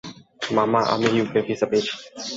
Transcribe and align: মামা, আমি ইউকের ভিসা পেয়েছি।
মামা, 0.57 0.79
আমি 0.93 1.07
ইউকের 1.15 1.43
ভিসা 1.47 1.67
পেয়েছি। 1.71 1.93